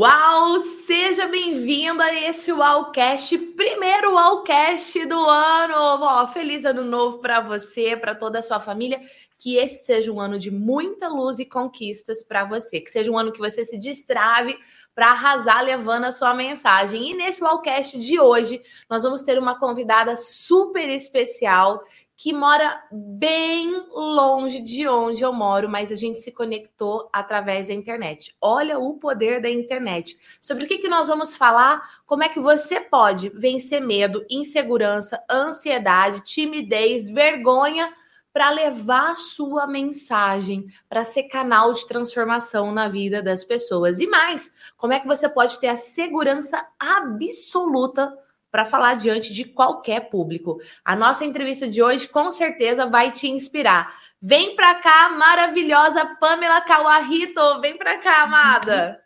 [0.00, 0.58] Uau!
[0.60, 6.26] Seja bem-vinda a esse Wowcast, primeiro Wowcast do ano.
[6.28, 8.98] Feliz ano novo para você, para toda a sua família.
[9.38, 12.80] Que esse seja um ano de muita luz e conquistas para você.
[12.80, 14.58] Que seja um ano que você se destrave
[14.94, 17.10] para arrasar levando a sua mensagem.
[17.10, 21.84] E nesse Wowcast de hoje, nós vamos ter uma convidada super especial
[22.20, 27.72] que mora bem longe de onde eu moro, mas a gente se conectou através da
[27.72, 28.36] internet.
[28.38, 30.18] Olha o poder da internet.
[30.38, 35.18] Sobre o que, que nós vamos falar, como é que você pode vencer medo, insegurança,
[35.30, 37.90] ansiedade, timidez, vergonha
[38.34, 43.98] para levar a sua mensagem, para ser canal de transformação na vida das pessoas.
[43.98, 48.14] E mais, como é que você pode ter a segurança absoluta
[48.50, 50.60] para falar diante de qualquer público.
[50.84, 53.94] A nossa entrevista de hoje com certeza vai te inspirar.
[54.20, 57.60] Vem para cá, maravilhosa Pamela Kawarito.
[57.60, 59.00] Vem para cá, amada.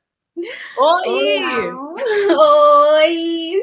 [0.76, 1.72] Oi!
[2.98, 3.62] Oi!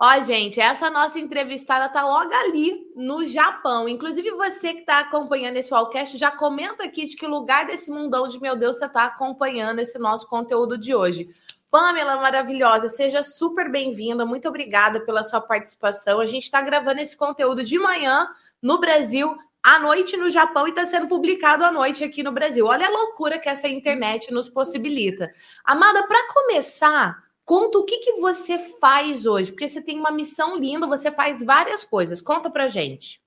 [0.00, 3.88] Ó, gente, essa nossa entrevistada tá logo ali no Japão.
[3.88, 8.28] Inclusive, você que está acompanhando esse Wallcast, já comenta aqui de que lugar desse mundão
[8.28, 11.28] de meu Deus você está acompanhando esse nosso conteúdo de hoje.
[11.70, 14.24] Pamela maravilhosa, seja super bem-vinda.
[14.24, 16.18] Muito obrigada pela sua participação.
[16.18, 18.26] A gente está gravando esse conteúdo de manhã
[18.62, 22.64] no Brasil, à noite no Japão e está sendo publicado à noite aqui no Brasil.
[22.64, 25.30] Olha a loucura que essa internet nos possibilita.
[25.62, 30.56] Amada, para começar, conta o que, que você faz hoje, porque você tem uma missão
[30.56, 32.22] linda, você faz várias coisas.
[32.22, 33.20] Conta para gente.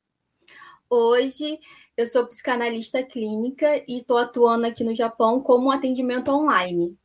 [0.90, 1.60] Hoje
[1.96, 6.98] eu sou psicanalista clínica e estou atuando aqui no Japão como atendimento online.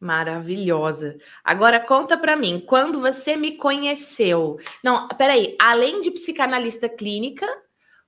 [0.00, 1.18] Maravilhosa.
[1.44, 4.58] Agora conta para mim, quando você me conheceu?
[4.82, 7.46] Não, peraí, além de psicanalista clínica,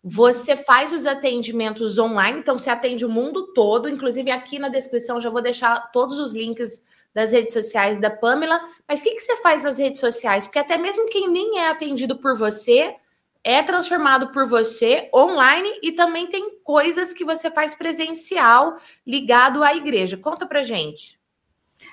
[0.02, 5.20] você faz os atendimentos online, então você atende o mundo todo, inclusive aqui na descrição
[5.20, 6.82] já vou deixar todos os links
[7.12, 8.58] das redes sociais da Pamela.
[8.88, 10.46] Mas o que, que você faz nas redes sociais?
[10.46, 12.96] Porque até mesmo quem nem é atendido por você
[13.44, 19.74] é transformado por você online e também tem coisas que você faz presencial ligado à
[19.74, 20.16] igreja.
[20.16, 21.20] Conta pra gente.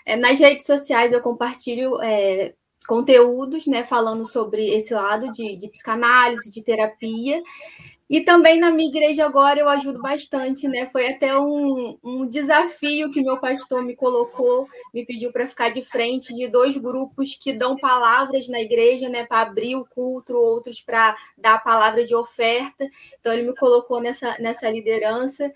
[0.09, 2.55] É, nas redes sociais eu compartilho é,
[2.87, 7.43] conteúdos, né, falando sobre esse lado de, de psicanálise, de terapia.
[8.09, 10.89] E também na minha igreja agora eu ajudo bastante, né?
[10.91, 15.83] Foi até um, um desafio que meu pastor me colocou, me pediu para ficar de
[15.83, 19.27] frente de dois grupos que dão palavras na igreja, né?
[19.27, 22.83] Para abrir o culto, outros para dar a palavra de oferta.
[23.19, 25.53] Então ele me colocou nessa, nessa liderança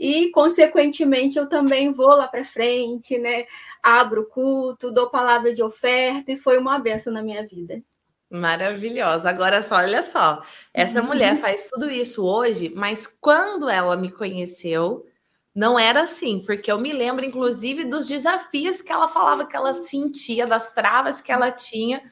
[0.00, 3.44] e, consequentemente, eu também vou lá para frente, né?
[3.82, 7.82] Abro o culto, dou palavra de oferta e foi uma benção na minha vida.
[8.30, 9.28] Maravilhosa.
[9.28, 11.08] Agora só, olha só, essa uhum.
[11.08, 15.06] mulher faz tudo isso hoje, mas quando ela me conheceu,
[15.54, 19.74] não era assim, porque eu me lembro, inclusive, dos desafios que ela falava que ela
[19.74, 22.02] sentia, das travas que ela tinha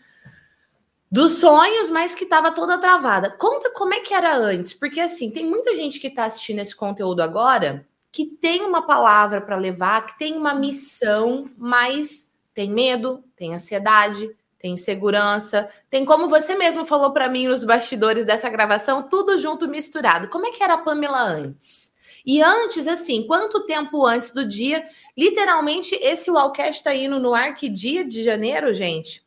[1.11, 3.31] dos sonhos, mas que estava toda travada.
[3.31, 6.77] Conta como é que era antes, porque assim, tem muita gente que está assistindo esse
[6.77, 13.23] conteúdo agora que tem uma palavra para levar, que tem uma missão, mas tem medo,
[13.37, 19.09] tem ansiedade, tem insegurança, tem como você mesmo falou para mim nos bastidores dessa gravação,
[19.09, 20.29] tudo junto misturado.
[20.29, 21.95] Como é que era a Pamela antes?
[22.27, 24.85] E antes, assim, quanto tempo antes do dia?
[25.17, 29.23] Literalmente, esse Wallcast está indo no ar que dia de janeiro, gente?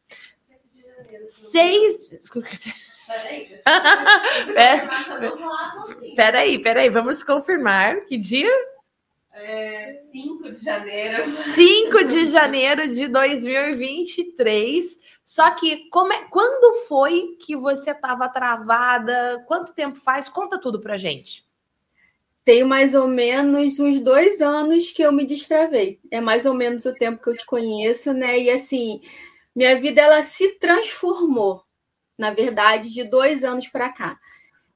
[1.28, 2.20] Seis.
[6.16, 8.52] Peraí, peraí, vamos confirmar que dia?
[9.34, 11.32] É, 5 de janeiro.
[11.32, 15.00] 5 de janeiro de 2023.
[15.24, 19.44] Só que como é, quando foi que você estava travada?
[19.48, 20.28] Quanto tempo faz?
[20.28, 21.46] Conta tudo pra gente.
[22.44, 26.00] Tem mais ou menos uns dois anos que eu me destravei.
[26.10, 28.38] É mais ou menos o tempo que eu te conheço, né?
[28.38, 29.00] E assim,
[29.56, 31.64] minha vida ela se transformou,
[32.18, 34.20] na verdade, de dois anos para cá.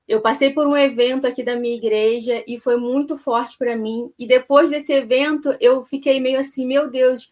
[0.08, 4.14] Eu passei por um evento aqui da minha igreja e foi muito forte para mim.
[4.20, 7.30] E depois desse evento, eu fiquei meio assim: meu Deus,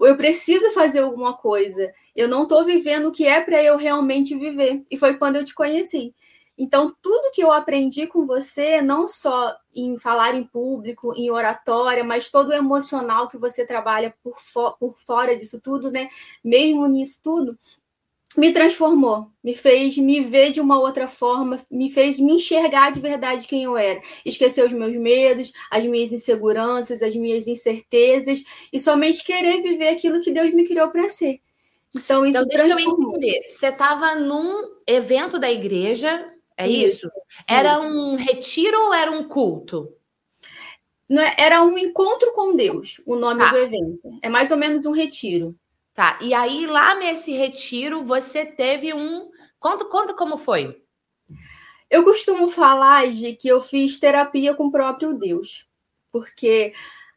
[0.00, 1.92] eu preciso fazer alguma coisa.
[2.16, 4.82] Eu não estou vivendo o que é para eu realmente viver.
[4.90, 6.14] E foi quando eu te conheci.
[6.56, 12.04] Então, tudo que eu aprendi com você, não só em falar em público, em oratória,
[12.04, 16.08] mas todo o emocional que você trabalha por, fo por fora disso tudo, né?
[16.44, 17.58] Mesmo nisso tudo,
[18.36, 23.00] me transformou, me fez me ver de uma outra forma, me fez me enxergar de
[23.00, 24.00] verdade quem eu era.
[24.24, 28.42] Esquecer os meus medos, as minhas inseguranças, as minhas incertezas
[28.72, 31.40] e somente querer viver aquilo que Deus me criou para ser.
[31.96, 33.48] Então, isso então, deixa eu entender.
[33.48, 37.06] Você estava num evento da igreja, é isso?
[37.06, 37.10] isso?
[37.48, 37.88] Era isso.
[37.88, 39.92] um retiro ou era um culto?
[41.10, 43.50] É, era um encontro com Deus, o nome tá.
[43.50, 44.18] do evento.
[44.22, 45.54] É mais ou menos um retiro.
[45.92, 46.18] Tá.
[46.20, 49.30] E aí, lá nesse retiro, você teve um.
[49.60, 50.82] Conta, conta como foi.
[51.90, 55.68] Eu costumo falar de que eu fiz terapia com o próprio Deus,
[56.10, 56.72] porque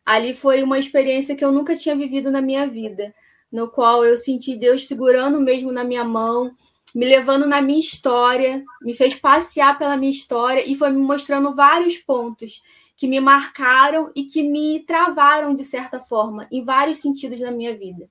[0.06, 3.14] ali foi uma experiência que eu nunca tinha vivido na minha vida,
[3.52, 6.54] no qual eu senti Deus segurando mesmo na minha mão,
[6.98, 11.54] me levando na minha história, me fez passear pela minha história e foi me mostrando
[11.54, 12.64] vários pontos
[12.96, 17.78] que me marcaram e que me travaram de certa forma, em vários sentidos na minha
[17.78, 18.10] vida.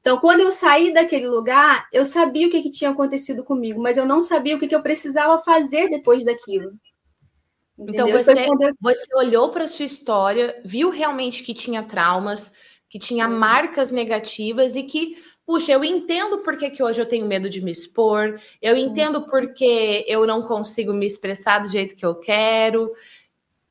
[0.00, 3.98] Então, quando eu saí daquele lugar, eu sabia o que, que tinha acontecido comigo, mas
[3.98, 6.72] eu não sabia o que, que eu precisava fazer depois daquilo.
[7.78, 8.18] Então, Entendeu?
[8.18, 8.74] Então, você, eu...
[8.80, 12.50] você olhou para sua história, viu realmente que tinha traumas,
[12.88, 15.16] que tinha marcas negativas e que,
[15.52, 19.20] puxa, eu entendo por que, que hoje eu tenho medo de me expor, eu entendo
[19.26, 22.90] porque eu não consigo me expressar do jeito que eu quero,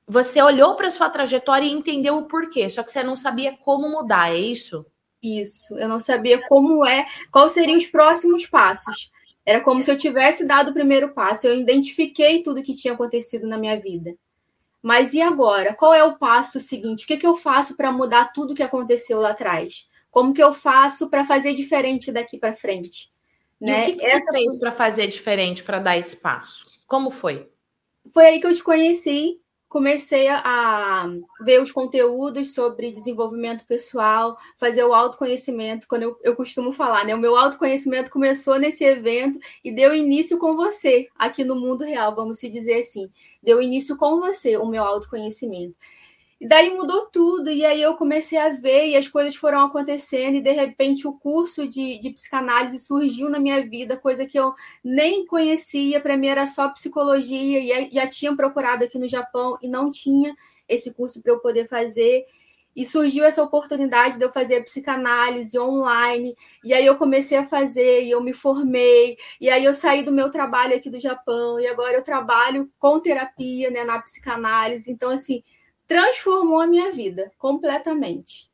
[0.06, 3.90] você olhou para sua trajetória e entendeu o porquê, só que você não sabia como
[3.90, 4.86] mudar, é isso?
[5.24, 9.12] Isso, eu não sabia como é, quais seriam os próximos passos.
[9.44, 13.48] Era como se eu tivesse dado o primeiro passo, eu identifiquei tudo que tinha acontecido
[13.48, 14.14] na minha vida.
[14.84, 15.74] Mas e agora?
[15.74, 17.06] Qual é o passo seguinte?
[17.06, 19.90] O que, que eu faço para mudar tudo que aconteceu lá atrás?
[20.12, 23.12] Como que eu faço para fazer diferente daqui para frente?
[23.60, 23.82] E né?
[23.82, 24.26] o que, que Essa...
[24.26, 26.66] você fez para fazer diferente, para dar esse passo?
[26.86, 27.50] Como foi?
[28.14, 29.42] Foi aí que eu te conheci
[29.72, 31.10] comecei a
[31.40, 37.16] ver os conteúdos sobre desenvolvimento pessoal, fazer o autoconhecimento, quando eu, eu costumo falar, né?
[37.16, 42.14] O meu autoconhecimento começou nesse evento e deu início com você, aqui no mundo real,
[42.14, 43.10] vamos se dizer assim.
[43.42, 45.74] Deu início com você, o meu autoconhecimento.
[46.42, 50.38] E daí mudou tudo, e aí eu comecei a ver, e as coisas foram acontecendo,
[50.38, 54.52] e de repente o curso de, de psicanálise surgiu na minha vida, coisa que eu
[54.84, 59.68] nem conhecia, para mim era só psicologia, e já tinha procurado aqui no Japão e
[59.68, 60.36] não tinha
[60.68, 62.26] esse curso para eu poder fazer.
[62.76, 68.02] E surgiu essa oportunidade de eu fazer psicanálise online, e aí eu comecei a fazer,
[68.02, 71.68] e eu me formei, e aí eu saí do meu trabalho aqui do Japão, e
[71.68, 74.92] agora eu trabalho com terapia, né, na psicanálise.
[74.92, 75.44] Então, assim,
[75.92, 78.50] transformou a minha vida completamente.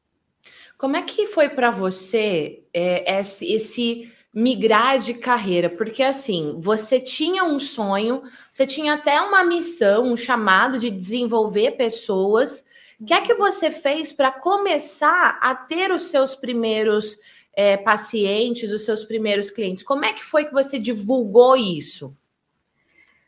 [0.76, 5.70] Como é que foi para você é, esse, esse migrar de carreira?
[5.70, 11.74] Porque assim, você tinha um sonho, você tinha até uma missão, um chamado de desenvolver
[11.74, 12.66] pessoas.
[13.00, 17.20] O que é que você fez para começar a ter os seus primeiros
[17.54, 19.84] é, pacientes, os seus primeiros clientes?
[19.84, 22.18] Como é que foi que você divulgou isso?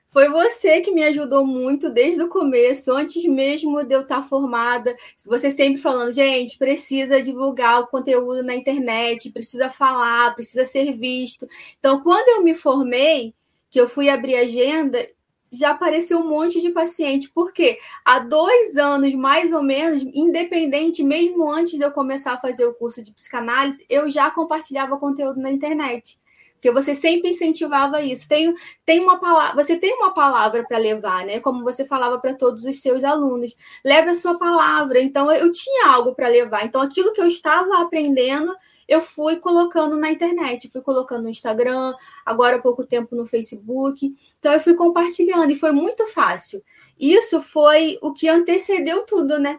[0.09, 4.95] Foi você que me ajudou muito desde o começo, antes mesmo de eu estar formada.
[5.27, 11.47] Você sempre falando, gente, precisa divulgar o conteúdo na internet, precisa falar, precisa ser visto.
[11.79, 13.35] Então, quando eu me formei,
[13.69, 15.07] que eu fui abrir agenda,
[15.51, 17.29] já apareceu um monte de paciente.
[17.33, 22.65] Porque há dois anos, mais ou menos, independente, mesmo antes de eu começar a fazer
[22.65, 26.18] o curso de psicanálise, eu já compartilhava conteúdo na internet.
[26.59, 28.27] Porque você sempre incentivava isso.
[28.27, 28.53] Tem,
[28.85, 31.39] tem uma palavra, você tem uma palavra para levar, né?
[31.39, 33.55] Como você falava para todos os seus alunos.
[33.83, 35.01] Leve a sua palavra.
[35.01, 36.65] Então, eu tinha algo para levar.
[36.65, 38.53] Então, aquilo que eu estava aprendendo,
[38.89, 41.93] eu fui colocando na internet, fui colocando no Instagram,
[42.25, 44.11] agora há pouco tempo no Facebook.
[44.37, 46.61] Então, eu fui compartilhando e foi muito fácil.
[46.99, 49.57] Isso foi o que antecedeu tudo, né?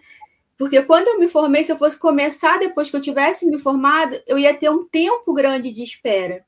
[0.58, 4.20] Porque quando eu me formei, se eu fosse começar depois que eu tivesse me formado,
[4.26, 6.45] eu ia ter um tempo grande de espera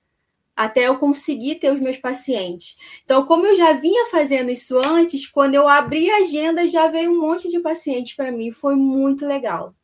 [0.57, 2.77] até eu conseguir ter os meus pacientes.
[3.05, 7.11] Então, como eu já vinha fazendo isso antes, quando eu abri a agenda, já veio
[7.11, 8.51] um monte de pacientes para mim.
[8.51, 9.75] Foi muito legal.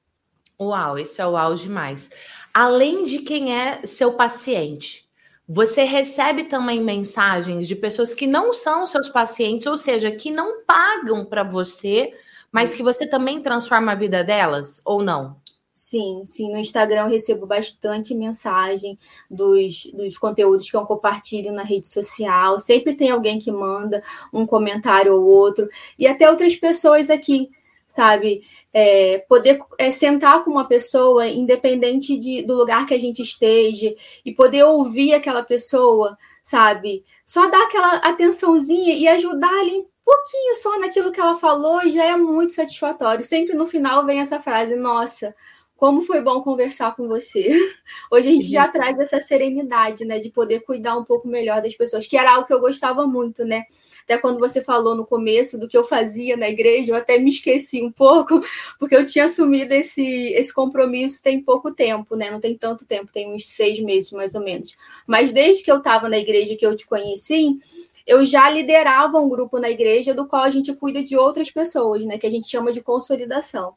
[0.61, 2.11] Uau, isso é uau demais.
[2.53, 5.09] Além de quem é seu paciente,
[5.47, 10.65] você recebe também mensagens de pessoas que não são seus pacientes, ou seja, que não
[10.65, 12.13] pagam para você,
[12.53, 15.41] mas que você também transforma a vida delas, ou não?
[15.79, 16.51] Sim, sim.
[16.51, 18.99] No Instagram eu recebo bastante mensagem
[19.31, 22.59] dos, dos conteúdos que eu compartilho na rede social.
[22.59, 25.69] Sempre tem alguém que manda um comentário ou outro.
[25.97, 27.49] E até outras pessoas aqui,
[27.87, 28.43] sabe?
[28.75, 33.95] É, poder é, sentar com uma pessoa, independente de, do lugar que a gente esteja,
[34.25, 37.05] e poder ouvir aquela pessoa, sabe?
[37.25, 42.17] Só dar aquela atençãozinha e ajudar ali pouquinho só naquilo que ela falou já é
[42.17, 43.23] muito satisfatório.
[43.23, 45.35] Sempre no final vem essa frase: Nossa,
[45.79, 47.49] como foi bom conversar com você.
[48.11, 51.73] Hoje a gente já traz essa serenidade, né, de poder cuidar um pouco melhor das
[51.77, 53.63] pessoas, que era algo que eu gostava muito, né?
[54.03, 57.31] Até quando você falou no começo do que eu fazia na igreja, eu até me
[57.31, 58.43] esqueci um pouco,
[58.77, 62.29] porque eu tinha assumido esse, esse compromisso tem pouco tempo, né?
[62.29, 64.77] Não tem tanto tempo, tem uns seis meses mais ou menos.
[65.07, 67.57] Mas desde que eu estava na igreja que eu te conheci,
[68.05, 72.05] eu já liderava um grupo na igreja do qual a gente cuida de outras pessoas,
[72.05, 72.19] né?
[72.19, 73.75] Que a gente chama de consolidação.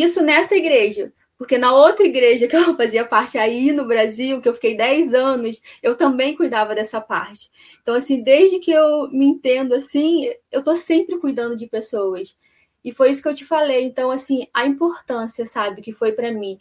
[0.00, 1.12] Isso nessa igreja.
[1.36, 5.12] Porque na outra igreja que eu fazia parte aí no Brasil, que eu fiquei 10
[5.12, 7.50] anos, eu também cuidava dessa parte.
[7.82, 12.38] Então, assim, desde que eu me entendo assim, eu tô sempre cuidando de pessoas.
[12.82, 13.84] E foi isso que eu te falei.
[13.84, 16.58] Então, assim, a importância, sabe, que foi para mim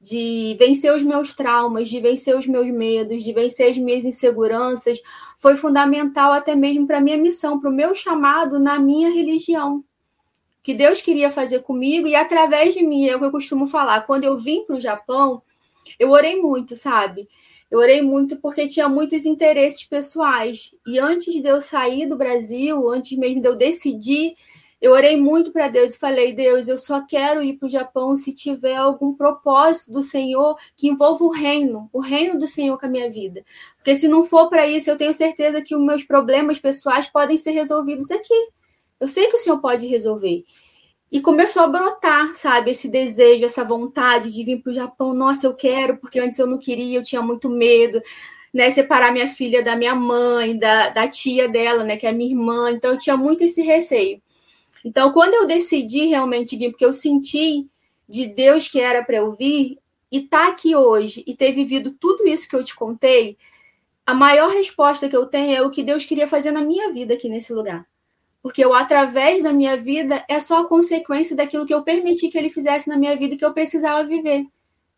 [0.00, 4.98] de vencer os meus traumas, de vencer os meus medos, de vencer as minhas inseguranças,
[5.38, 9.84] foi fundamental até mesmo para minha missão, para o meu chamado na minha religião
[10.62, 14.02] que Deus queria fazer comigo e através de mim, é o que eu costumo falar.
[14.02, 15.42] Quando eu vim para o Japão,
[15.98, 17.28] eu orei muito, sabe?
[17.70, 20.74] Eu orei muito porque tinha muitos interesses pessoais.
[20.86, 24.34] E antes de eu sair do Brasil, antes mesmo de eu decidir,
[24.80, 28.16] eu orei muito para Deus e falei: Deus, eu só quero ir para o Japão
[28.16, 32.86] se tiver algum propósito do Senhor que envolva o reino, o reino do Senhor com
[32.86, 33.44] a minha vida.
[33.76, 37.36] Porque se não for para isso, eu tenho certeza que os meus problemas pessoais podem
[37.36, 38.48] ser resolvidos aqui.
[39.00, 40.44] Eu sei que o Senhor pode resolver.
[41.10, 45.12] E começou a brotar, sabe, esse desejo, essa vontade de vir para o Japão.
[45.14, 48.00] Nossa, eu quero, porque antes eu não queria, eu tinha muito medo,
[48.54, 48.70] né?
[48.70, 51.96] Separar minha filha da minha mãe, da, da tia dela, né?
[51.96, 52.70] Que é minha irmã.
[52.70, 54.22] Então, eu tinha muito esse receio.
[54.84, 57.68] Então, quando eu decidi realmente vir, porque eu senti
[58.08, 59.78] de Deus que era para eu vir,
[60.12, 63.38] e tá aqui hoje e ter vivido tudo isso que eu te contei,
[64.04, 67.14] a maior resposta que eu tenho é o que Deus queria fazer na minha vida
[67.14, 67.86] aqui nesse lugar.
[68.42, 72.38] Porque eu, através da minha vida, é só a consequência daquilo que eu permiti que
[72.38, 74.46] ele fizesse na minha vida que eu precisava viver.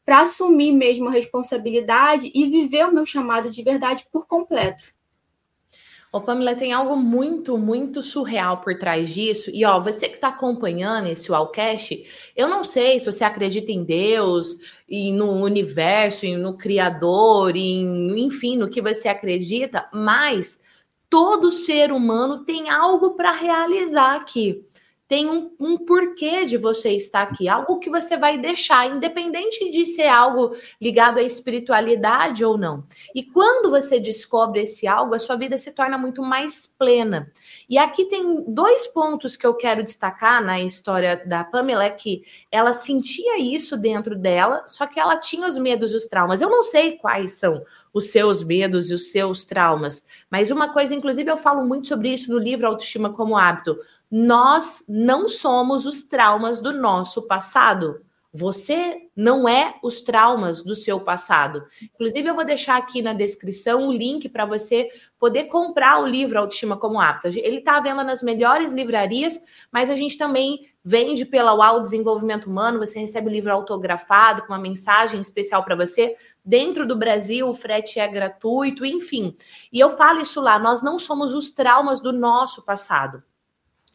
[0.04, 4.92] Para assumir mesmo a responsabilidade e viver o meu chamado de verdade por completo.
[6.12, 9.50] Ô, Pamela, tem algo muito, muito surreal por trás disso.
[9.50, 12.04] E, ó, você que está acompanhando esse Wallcast,
[12.36, 18.26] eu não sei se você acredita em Deus, e no universo, e no Criador, em,
[18.26, 20.62] enfim, no que você acredita, mas
[21.12, 24.66] todo ser humano tem algo para realizar aqui.
[25.06, 29.84] Tem um, um, porquê de você estar aqui, algo que você vai deixar, independente de
[29.84, 32.86] ser algo ligado à espiritualidade ou não.
[33.14, 37.30] E quando você descobre esse algo, a sua vida se torna muito mais plena.
[37.68, 42.22] E aqui tem dois pontos que eu quero destacar na história da Pamela, é que
[42.50, 46.40] ela sentia isso dentro dela, só que ela tinha os medos e os traumas.
[46.40, 50.04] Eu não sei quais são os seus medos e os seus traumas.
[50.30, 53.78] Mas uma coisa, inclusive, eu falo muito sobre isso no livro Autoestima como Hábito.
[54.10, 58.00] Nós não somos os traumas do nosso passado.
[58.34, 61.66] Você não é os traumas do seu passado.
[61.82, 66.38] Inclusive, eu vou deixar aqui na descrição o link para você poder comprar o livro
[66.38, 67.26] Autoestima como Hábito.
[67.28, 69.38] Ele está à venda nas melhores livrarias,
[69.70, 72.78] mas a gente também vende pela UAU Desenvolvimento Humano.
[72.78, 76.16] Você recebe o livro autografado com uma mensagem especial para você.
[76.44, 79.36] Dentro do Brasil, o frete é gratuito, enfim.
[79.72, 83.22] E eu falo isso lá, nós não somos os traumas do nosso passado.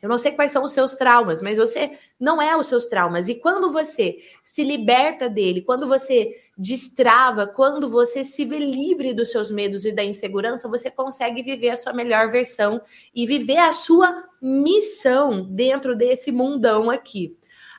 [0.02, 3.28] Eu não sei quais são os seus traumas, mas você não é os seus traumas.
[3.28, 9.32] E quando você se liberta dele, quando você destrava, quando você se vê livre dos
[9.32, 12.80] seus medos e da insegurança, você consegue viver a sua melhor versão
[13.14, 17.36] e viver a sua missão dentro desse mundão aqui.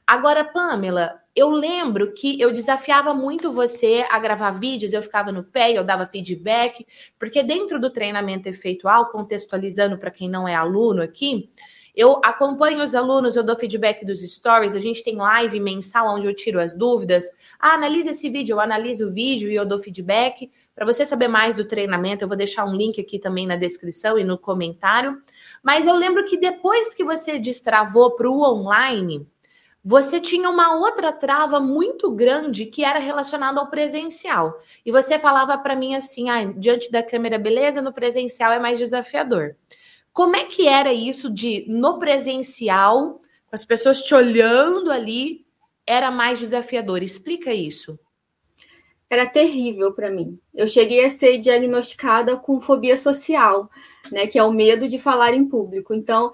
[0.08, 5.44] Agora, Pamela, eu lembro que eu desafiava muito você a gravar vídeos, eu ficava no
[5.44, 6.86] pé, eu dava feedback,
[7.18, 11.50] porque dentro do treinamento efeitual, contextualizando para quem não é aluno aqui,
[11.94, 16.26] eu acompanho os alunos, eu dou feedback dos stories, a gente tem live mensal onde
[16.26, 17.26] eu tiro as dúvidas.
[17.60, 20.50] Ah, analisa esse vídeo, eu analiso o vídeo e eu dou feedback.
[20.74, 24.18] Para você saber mais do treinamento, eu vou deixar um link aqui também na descrição
[24.18, 25.20] e no comentário.
[25.62, 29.26] Mas eu lembro que depois que você destravou para o online,
[29.88, 34.60] você tinha uma outra trava muito grande que era relacionada ao presencial.
[34.84, 38.78] E você falava para mim assim: ah, diante da câmera, beleza, no presencial é mais
[38.78, 39.56] desafiador.
[40.12, 45.46] Como é que era isso de no presencial, com as pessoas te olhando ali,
[45.86, 47.02] era mais desafiador?
[47.02, 47.98] Explica isso.
[49.08, 50.38] Era terrível para mim.
[50.54, 53.70] Eu cheguei a ser diagnosticada com fobia social,
[54.12, 55.94] né, que é o medo de falar em público.
[55.94, 56.30] Então,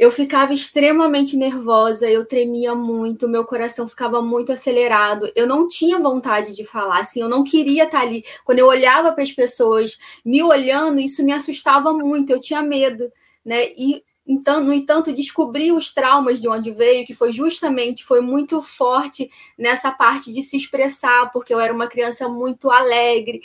[0.00, 5.30] eu ficava extremamente nervosa, eu tremia muito, meu coração ficava muito acelerado.
[5.36, 8.24] Eu não tinha vontade de falar, assim, eu não queria estar ali.
[8.42, 13.12] Quando eu olhava para as pessoas me olhando, isso me assustava muito, eu tinha medo,
[13.44, 13.72] né?
[13.76, 18.62] E então, no entanto, descobri os traumas de onde veio, que foi justamente, foi muito
[18.62, 23.40] forte nessa parte de se expressar, porque eu era uma criança muito alegre,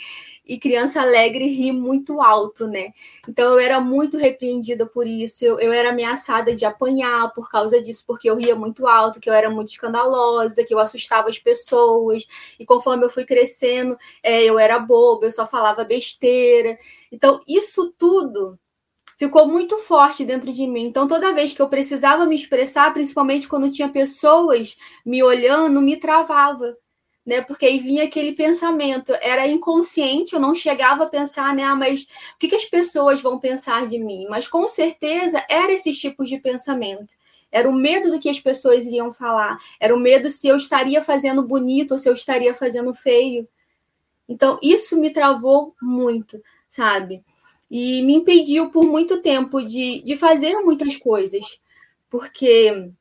[0.46, 2.92] e criança alegre ri muito alto, né?
[3.28, 7.82] Então eu era muito repreendida por isso, eu, eu era ameaçada de apanhar por causa
[7.82, 11.38] disso, porque eu ria muito alto, que eu era muito escandalosa, que eu assustava as
[11.38, 12.26] pessoas,
[12.60, 16.78] e conforme eu fui crescendo, é, eu era boba, eu só falava besteira.
[17.10, 18.56] Então, isso tudo
[19.16, 20.84] ficou muito forte dentro de mim.
[20.84, 25.96] Então, toda vez que eu precisava me expressar, principalmente quando tinha pessoas me olhando, me
[25.96, 26.76] travava.
[27.24, 31.74] Né, porque aí vinha aquele pensamento, era inconsciente, eu não chegava a pensar, né, ah,
[31.74, 34.28] mas o que, que as pessoas vão pensar de mim?
[34.30, 37.16] Mas com certeza era esses tipos de pensamento.
[37.50, 41.02] Era o medo do que as pessoas iriam falar, era o medo se eu estaria
[41.02, 43.48] fazendo bonito ou se eu estaria fazendo feio.
[44.28, 47.24] Então, isso me travou muito, sabe?
[47.70, 51.60] E me impediu por muito tempo de, de fazer muitas coisas,
[52.08, 52.92] porque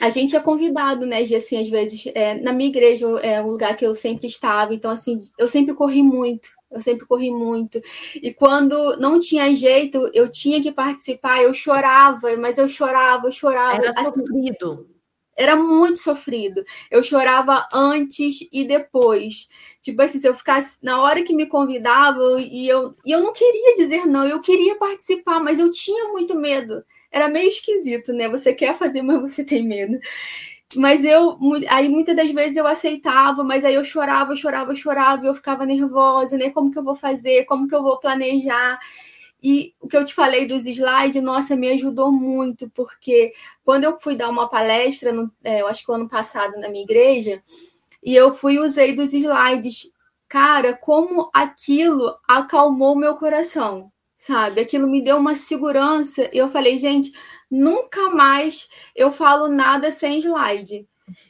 [0.00, 3.50] a gente é convidado, né, de, assim, às vezes, é, na minha igreja é um
[3.50, 7.80] lugar que eu sempre estava, então, assim, eu sempre corri muito, eu sempre corri muito.
[8.14, 13.32] E quando não tinha jeito, eu tinha que participar, eu chorava, mas eu chorava, eu
[13.32, 13.76] chorava.
[13.76, 14.86] Era assim, sofrido.
[15.38, 16.64] Era muito sofrido.
[16.90, 19.48] Eu chorava antes e depois.
[19.80, 23.32] Tipo assim, se eu ficasse na hora que me convidavam e eu, e eu não
[23.32, 26.84] queria dizer não, eu queria participar, mas eu tinha muito medo.
[27.10, 28.28] Era meio esquisito, né?
[28.28, 29.98] Você quer fazer, mas você tem medo.
[30.76, 35.28] Mas eu, aí muitas das vezes eu aceitava, mas aí eu chorava, chorava, chorava, e
[35.28, 36.50] eu ficava nervosa, né?
[36.50, 37.44] Como que eu vou fazer?
[37.46, 38.78] Como que eu vou planejar?
[39.42, 43.32] E o que eu te falei dos slides, nossa, me ajudou muito, porque
[43.64, 46.68] quando eu fui dar uma palestra, no, é, eu acho que o ano passado na
[46.68, 47.42] minha igreja,
[48.02, 49.92] e eu fui usei dos slides,
[50.28, 54.60] cara, como aquilo acalmou meu coração, sabe?
[54.60, 57.12] Aquilo me deu uma segurança, e eu falei, gente,
[57.50, 60.86] nunca mais eu falo nada sem slide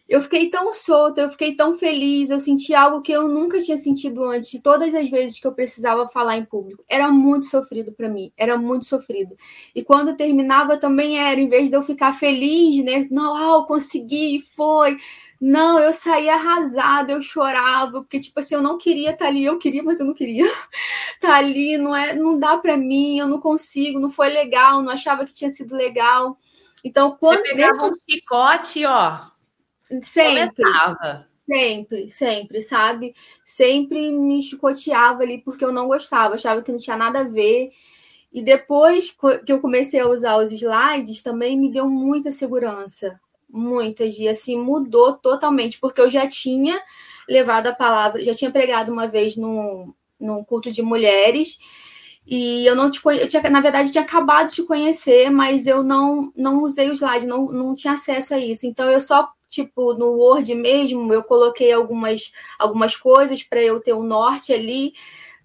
[0.08, 3.76] eu fiquei tão solta, eu fiquei tão feliz, eu senti algo que eu nunca tinha
[3.76, 6.84] sentido antes, de todas as vezes que eu precisava falar em público.
[6.88, 9.36] Era muito sofrido para mim, era muito sofrido.
[9.74, 13.06] E quando terminava também era, em vez de eu ficar feliz, né?
[13.10, 14.96] Não, consegui, foi.
[15.40, 19.44] Não, eu saía arrasada, eu chorava, porque tipo assim, eu não queria estar tá ali,
[19.44, 20.58] eu queria, mas eu não queria estar
[21.20, 24.90] tá ali, não é, não dá para mim, eu não consigo, não foi legal, não
[24.90, 26.36] achava que tinha sido legal.
[26.82, 29.20] Então, quando Você pegava um chicote, ó,
[30.02, 30.64] Sempre.
[30.64, 31.28] Começava.
[31.50, 33.14] Sempre, sempre, sabe?
[33.42, 37.70] Sempre me chicoteava ali porque eu não gostava, achava que não tinha nada a ver.
[38.30, 43.18] E depois que eu comecei a usar os slides, também me deu muita segurança.
[43.48, 44.18] Muitas.
[44.18, 46.78] E assim, mudou totalmente, porque eu já tinha
[47.26, 51.58] levado a palavra, já tinha pregado uma vez num, num culto de mulheres.
[52.26, 53.20] E eu não te conhe...
[53.20, 56.92] eu tinha, na verdade, tinha acabado de te conhecer, mas eu não, não usei o
[56.92, 58.66] slide, não, não tinha acesso a isso.
[58.66, 63.92] Então eu só tipo no Word mesmo, eu coloquei algumas, algumas coisas para eu ter
[63.92, 64.92] o um norte ali.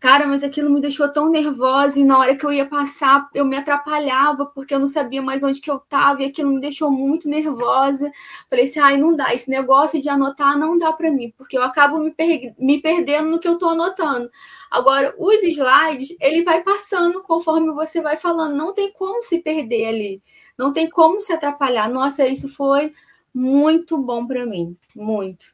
[0.04, 3.46] Cara, mas aquilo me deixou tão nervosa e na hora que eu ia passar, eu
[3.46, 6.92] me atrapalhava porque eu não sabia mais onde que eu estava e aquilo me deixou
[6.92, 8.12] muito nervosa.
[8.50, 11.64] Falei assim, ai, não dá, esse negócio de anotar não dá para mim, porque eu
[11.64, 14.30] acabo me, per me perdendo no que eu estou anotando.
[14.70, 19.86] Agora, os slides, ele vai passando conforme você vai falando, não tem como se perder
[19.86, 20.22] ali,
[20.58, 21.90] não tem como se atrapalhar.
[21.90, 22.92] Nossa, isso foi
[23.34, 25.54] muito bom para mim, muito.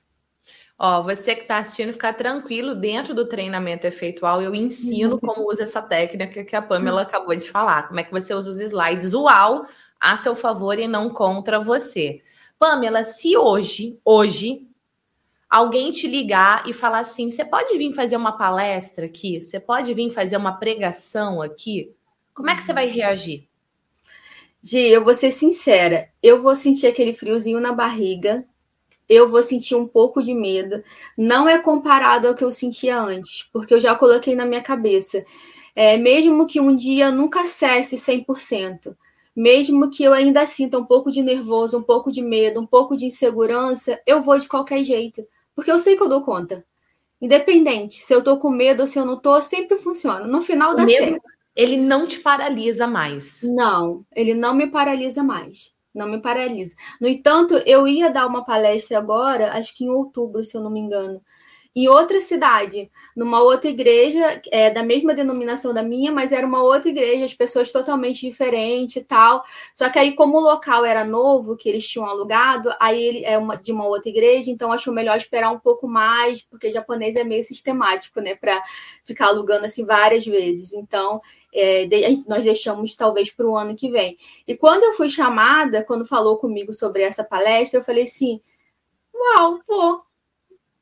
[0.77, 5.19] Ó, você que está assistindo, ficar tranquilo, dentro do treinamento efeitual, eu ensino uhum.
[5.19, 7.87] como usa essa técnica que a Pamela acabou de falar.
[7.87, 9.65] Como é que você usa os slides UAU
[9.99, 12.21] a seu favor e não contra você.
[12.57, 14.65] Pamela, se hoje, hoje,
[15.49, 19.41] alguém te ligar e falar assim: você pode vir fazer uma palestra aqui?
[19.41, 21.93] Você pode vir fazer uma pregação aqui?
[22.33, 23.48] Como é que você vai reagir?
[24.61, 28.45] Gi, eu vou ser sincera, eu vou sentir aquele friozinho na barriga,
[29.07, 30.83] eu vou sentir um pouco de medo.
[31.17, 35.25] Não é comparado ao que eu sentia antes, porque eu já coloquei na minha cabeça.
[35.75, 38.95] É, mesmo que um dia nunca cesse 100%,
[39.35, 42.97] mesmo que eu ainda sinta um pouco de nervoso, um pouco de medo, um pouco
[42.97, 46.65] de insegurança, eu vou de qualquer jeito, porque eu sei que eu dou conta.
[47.21, 50.27] Independente se eu tô com medo ou se eu não tô, sempre funciona.
[50.27, 53.41] No final dá medo, certo ele não te paralisa mais.
[53.43, 55.75] Não, ele não me paralisa mais.
[55.93, 56.73] Não me paralisa.
[57.01, 60.71] No entanto, eu ia dar uma palestra agora, acho que em outubro, se eu não
[60.71, 61.21] me engano,
[61.75, 66.63] em outra cidade, numa outra igreja, é, da mesma denominação da minha, mas era uma
[66.63, 69.43] outra igreja, as pessoas totalmente diferentes e tal.
[69.73, 73.37] Só que aí, como o local era novo, que eles tinham alugado, aí ele é
[73.37, 77.23] uma, de uma outra igreja, então achou melhor esperar um pouco mais, porque japonês é
[77.23, 78.61] meio sistemático, né, para
[79.03, 80.73] ficar alugando assim várias vezes.
[80.73, 81.21] Então,
[81.53, 81.87] é,
[82.27, 84.17] nós deixamos talvez para o ano que vem.
[84.47, 88.41] E quando eu fui chamada, quando falou comigo sobre essa palestra, eu falei assim:
[89.13, 90.01] Uau, vou,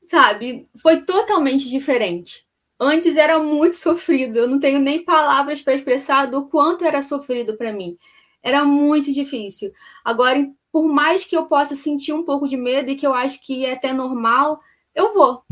[0.07, 0.67] sabe?
[0.81, 2.45] Foi totalmente diferente.
[2.79, 7.57] Antes era muito sofrido, eu não tenho nem palavras para expressar do quanto era sofrido
[7.57, 7.97] para mim.
[8.43, 9.71] Era muito difícil.
[10.05, 13.41] Agora, por mais que eu possa sentir um pouco de medo e que eu acho
[13.41, 14.59] que é até normal,
[14.93, 15.43] eu vou.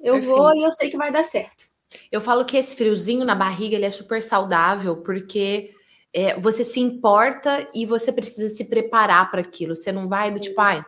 [0.00, 0.36] Eu Perfeito.
[0.36, 1.66] vou e eu sei que vai dar certo.
[2.10, 5.70] Eu falo que esse friozinho na barriga ele é super saudável porque
[6.12, 9.76] é, você se importa e você precisa se preparar para aquilo.
[9.76, 10.84] Você não vai do tipo, ai,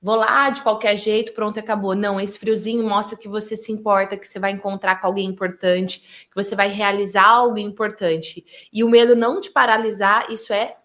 [0.00, 1.94] vou lá de qualquer jeito, pronto, acabou.
[1.94, 6.26] Não, esse friozinho mostra que você se importa, que você vai encontrar com alguém importante,
[6.28, 8.44] que você vai realizar algo importante.
[8.72, 10.76] E o medo não te paralisar, isso é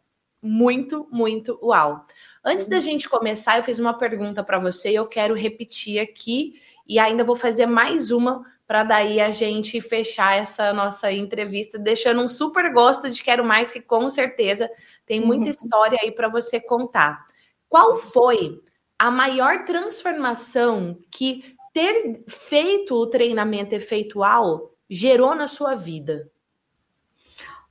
[0.42, 2.06] muito, muito uau.
[2.44, 6.60] Antes da gente começar, eu fiz uma pergunta para você e eu quero repetir aqui
[6.86, 12.22] e ainda vou fazer mais uma para daí a gente fechar essa nossa entrevista, deixando
[12.22, 14.70] um super gosto de quero mais que com certeza
[15.06, 15.50] tem muita uhum.
[15.50, 17.26] história aí para você contar.
[17.70, 18.62] Qual foi
[18.98, 26.30] a maior transformação que ter feito o treinamento efeitual gerou na sua vida?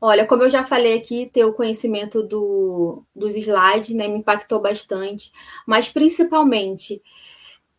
[0.01, 4.61] Olha, como eu já falei aqui, ter o conhecimento do, dos slides né, me impactou
[4.61, 5.31] bastante,
[5.65, 7.01] mas principalmente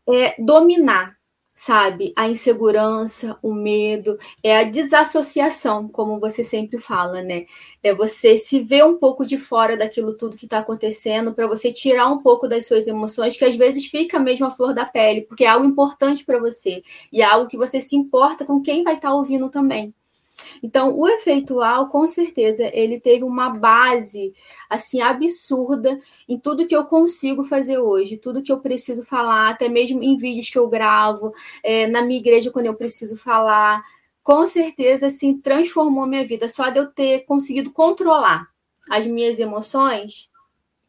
[0.08, 1.18] é, dominar
[1.66, 2.12] sabe?
[2.16, 7.46] A insegurança, o medo, é a desassociação, como você sempre fala, né?
[7.82, 11.72] É você se ver um pouco de fora daquilo tudo que está acontecendo, para você
[11.72, 15.22] tirar um pouco das suas emoções, que às vezes fica mesmo a flor da pele,
[15.22, 18.84] porque é algo importante para você e é algo que você se importa com quem
[18.84, 19.94] vai estar tá ouvindo também.
[20.62, 24.34] Então, o efeitual, com certeza, ele teve uma base
[24.70, 29.70] assim absurda em tudo que eu consigo fazer hoje, tudo que eu preciso falar, até
[29.70, 33.84] mesmo em vídeos que eu gravo, é, na minha igreja quando eu preciso falar.
[34.24, 36.48] Com certeza, assim, transformou minha vida.
[36.48, 38.48] Só de eu ter conseguido controlar
[38.90, 40.30] as minhas emoções,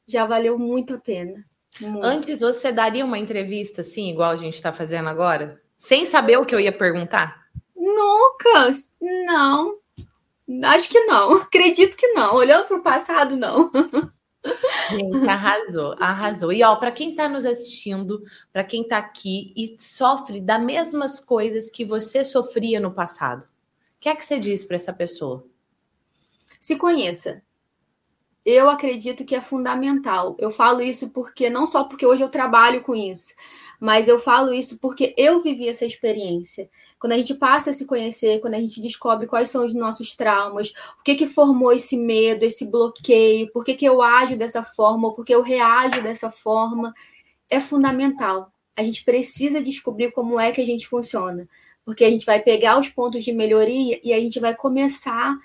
[0.06, 1.44] já valeu muito a pena.
[1.80, 2.04] Muito.
[2.04, 5.60] Antes, você daria uma entrevista assim, igual a gente está fazendo agora?
[5.76, 7.43] Sem saber o que eu ia perguntar?
[7.84, 8.70] Nunca!
[9.00, 9.78] Não.
[10.64, 11.34] Acho que não.
[11.42, 12.34] Acredito que não.
[12.34, 13.70] Olhando para o passado, não.
[14.90, 16.52] Gente, arrasou, arrasou.
[16.52, 21.18] E ó, para quem está nos assistindo, para quem está aqui e sofre das mesmas
[21.18, 25.46] coisas que você sofria no passado, o que é que você diz para essa pessoa?
[26.60, 27.42] Se conheça.
[28.44, 30.36] Eu acredito que é fundamental.
[30.38, 33.34] Eu falo isso porque não só porque hoje eu trabalho com isso,
[33.80, 36.68] mas eu falo isso porque eu vivi essa experiência.
[36.98, 40.16] Quando a gente passa a se conhecer, quando a gente descobre quais são os nossos
[40.16, 44.62] traumas, o que que formou esse medo, esse bloqueio, por que, que eu ajo dessa
[44.62, 46.94] forma, ou por que eu reajo dessa forma,
[47.50, 48.50] é fundamental.
[48.76, 51.48] A gente precisa descobrir como é que a gente funciona,
[51.84, 55.38] porque a gente vai pegar os pontos de melhoria e a gente vai começar a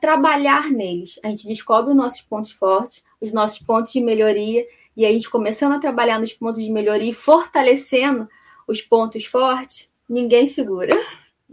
[0.00, 1.18] trabalhar neles.
[1.24, 4.64] A gente descobre os nossos pontos fortes, os nossos pontos de melhoria,
[4.96, 8.28] e a gente começando a trabalhar nos pontos de melhoria e fortalecendo
[8.66, 10.94] os pontos fortes, ninguém segura.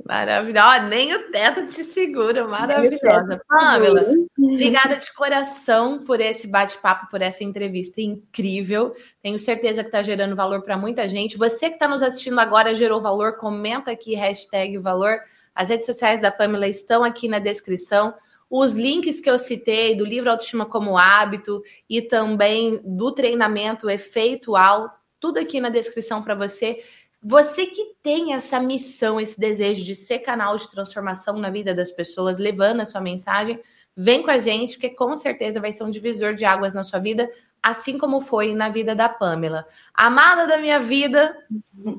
[0.04, 0.82] Maravilhosa.
[0.82, 2.46] nem o teto te segura.
[2.46, 3.42] Maravilhosa.
[3.48, 4.06] Pamela,
[4.38, 8.94] obrigada de coração por esse bate-papo, por essa entrevista incrível.
[9.22, 11.38] Tenho certeza que está gerando valor para muita gente.
[11.38, 15.20] Você que está nos assistindo agora gerou valor, comenta aqui, hashtag valor.
[15.56, 18.14] As redes sociais da Pamela estão aqui na descrição.
[18.50, 25.00] Os links que eu citei do livro Autoestima como Hábito e também do treinamento efeitual,
[25.20, 26.84] tudo aqui na descrição para você.
[27.24, 31.90] Você que tem essa missão, esse desejo de ser canal de transformação na vida das
[31.90, 33.60] pessoas, levando a sua mensagem,
[33.98, 37.00] vem com a gente, porque com certeza vai ser um divisor de águas na sua
[37.00, 37.28] vida,
[37.64, 39.66] assim como foi na vida da Pamela.
[39.94, 41.36] Amada da minha vida,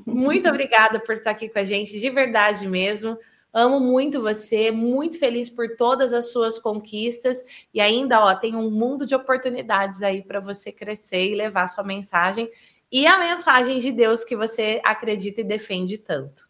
[0.05, 3.17] muito obrigada por estar aqui com a gente, de verdade mesmo.
[3.57, 7.43] Amo muito você, muito feliz por todas as suas conquistas
[7.73, 11.83] e ainda, ó, tem um mundo de oportunidades aí para você crescer e levar sua
[11.83, 12.47] mensagem
[12.91, 16.47] e a mensagem de Deus que você acredita e defende tanto.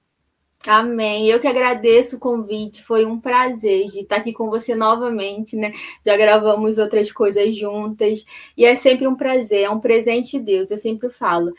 [0.68, 1.30] Amém.
[1.30, 2.84] Eu que agradeço o convite.
[2.84, 5.72] Foi um prazer de estar aqui com você novamente, né?
[6.06, 8.26] Já gravamos outras coisas juntas
[8.58, 10.70] e é sempre um prazer, é um presente de Deus.
[10.70, 11.54] Eu sempre falo.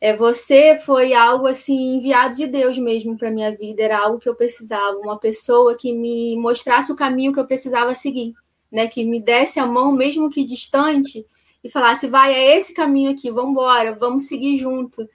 [0.00, 3.82] É, você foi algo assim enviado de Deus mesmo para minha vida.
[3.82, 7.94] Era algo que eu precisava, uma pessoa que me mostrasse o caminho que eu precisava
[7.94, 8.34] seguir,
[8.70, 8.88] né?
[8.88, 11.24] Que me desse a mão, mesmo que distante,
[11.64, 15.08] e falasse: vai, é esse caminho aqui, vamos embora, vamos seguir junto.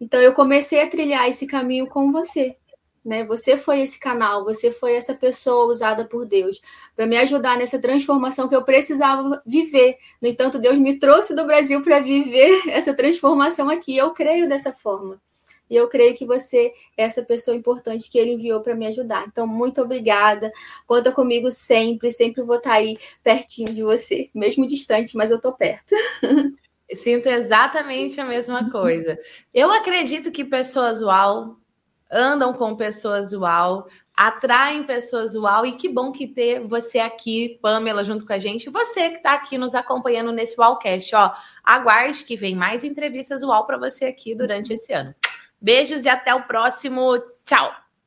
[0.00, 2.56] Então eu comecei a trilhar esse caminho com você.
[3.04, 3.22] Né?
[3.24, 6.62] Você foi esse canal, você foi essa pessoa usada por Deus
[6.96, 9.98] para me ajudar nessa transformação que eu precisava viver.
[10.22, 13.94] No entanto, Deus me trouxe do Brasil para viver essa transformação aqui.
[13.94, 15.20] Eu creio dessa forma.
[15.68, 19.26] E eu creio que você é essa pessoa importante que ele enviou para me ajudar.
[19.26, 20.52] Então, muito obrigada.
[20.86, 25.40] Conta comigo sempre, sempre vou estar tá aí pertinho de você, mesmo distante, mas eu
[25.40, 25.94] tô perto.
[26.94, 29.18] Sinto exatamente a mesma coisa.
[29.52, 31.56] Eu acredito que pessoas uau
[32.14, 38.04] andam com pessoas uau, atraem pessoas uau, e que bom que ter você aqui, Pamela,
[38.04, 41.32] junto com a gente, você que está aqui nos acompanhando nesse Uaucast, ó,
[41.64, 45.14] aguarde que vem mais entrevistas uau para você aqui durante esse ano.
[45.60, 47.18] Beijos e até o próximo.
[47.44, 47.83] Tchau!